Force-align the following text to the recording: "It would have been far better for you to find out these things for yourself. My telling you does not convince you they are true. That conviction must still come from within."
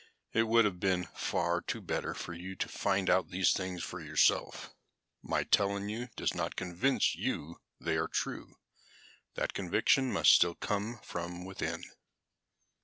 "It 0.33 0.47
would 0.47 0.65
have 0.65 0.79
been 0.79 1.05
far 1.13 1.61
better 1.61 2.15
for 2.15 2.33
you 2.33 2.55
to 2.55 2.67
find 2.67 3.07
out 3.07 3.29
these 3.29 3.53
things 3.53 3.83
for 3.83 4.01
yourself. 4.01 4.73
My 5.21 5.43
telling 5.43 5.89
you 5.89 6.07
does 6.15 6.33
not 6.33 6.55
convince 6.55 7.13
you 7.13 7.59
they 7.79 7.97
are 7.97 8.07
true. 8.07 8.57
That 9.35 9.53
conviction 9.53 10.11
must 10.11 10.31
still 10.33 10.55
come 10.55 10.97
from 11.03 11.45
within." 11.45 11.83